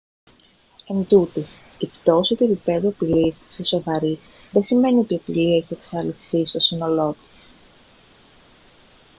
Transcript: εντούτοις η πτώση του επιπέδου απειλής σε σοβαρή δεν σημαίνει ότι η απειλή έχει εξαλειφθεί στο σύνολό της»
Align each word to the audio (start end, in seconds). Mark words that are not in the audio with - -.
εντούτοις 0.87 1.51
η 1.77 1.85
πτώση 1.87 2.35
του 2.35 2.43
επιπέδου 2.43 2.87
απειλής 2.87 3.43
σε 3.47 3.63
σοβαρή 3.63 4.19
δεν 4.51 4.63
σημαίνει 4.63 4.99
ότι 4.99 5.13
η 5.13 5.17
απειλή 5.17 5.55
έχει 5.55 5.73
εξαλειφθεί 5.73 6.45
στο 6.45 6.59
σύνολό 6.59 7.15
της» 7.33 7.51